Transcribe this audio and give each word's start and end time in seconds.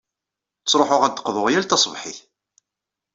Ttṛuḥuɣ 0.61 1.01
ad 1.03 1.13
d-qḍuɣ 1.15 1.47
yal 1.49 1.65
taṣebḥit. 1.65 2.19